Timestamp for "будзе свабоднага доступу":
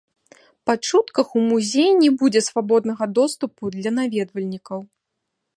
2.21-3.63